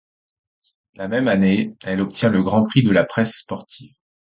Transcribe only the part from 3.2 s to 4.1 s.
Sportive.